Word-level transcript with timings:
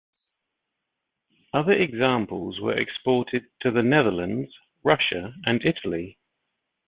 Other 1.53 1.73
examples 1.73 2.59
were 2.59 2.73
exported 2.75 3.43
to 3.59 3.69
the 3.69 3.83
Netherlands, 3.83 4.51
Russia 4.83 5.35
and 5.45 5.63
Italy. 5.63 6.17